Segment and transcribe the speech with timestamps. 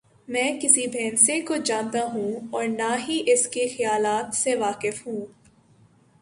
[0.27, 5.25] میں کسی بھینسے کو جانتا ہوں اور نہ ہی اس کے خیالات سے واقف ہوں۔